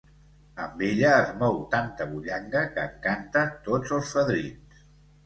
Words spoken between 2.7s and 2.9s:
que